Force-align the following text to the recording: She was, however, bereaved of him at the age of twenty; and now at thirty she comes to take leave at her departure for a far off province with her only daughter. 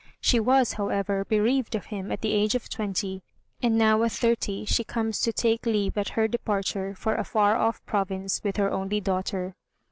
She 0.19 0.39
was, 0.39 0.73
however, 0.73 1.25
bereaved 1.25 1.75
of 1.75 1.85
him 1.93 2.11
at 2.11 2.21
the 2.21 2.31
age 2.33 2.55
of 2.55 2.69
twenty; 2.71 3.21
and 3.61 3.77
now 3.77 4.01
at 4.01 4.11
thirty 4.11 4.65
she 4.65 4.83
comes 4.83 5.21
to 5.21 5.31
take 5.31 5.67
leave 5.67 5.95
at 5.95 6.09
her 6.17 6.27
departure 6.27 6.95
for 6.95 7.13
a 7.13 7.23
far 7.23 7.55
off 7.55 7.85
province 7.85 8.41
with 8.43 8.57
her 8.57 8.71
only 8.71 8.99
daughter. 8.99 9.53